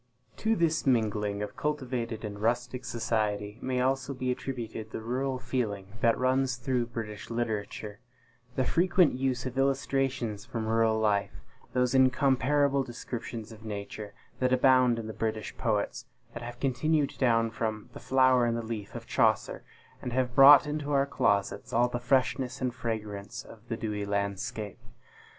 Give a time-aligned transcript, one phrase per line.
[0.37, 5.89] To this mingling of cultivated and rustic society may also be attributed the rural feeling
[5.99, 7.99] that runs through British literature;
[8.55, 11.43] the frequent use of illustrations from rural life;
[11.73, 17.51] those incomparable descriptions of Nature, that abound in the British poets that have continued down
[17.51, 19.61] from "The Flower and the Leaf," of Chaucer,
[20.01, 24.79] and have brought into our closets all the freshness and fragrance of the dewy landscape.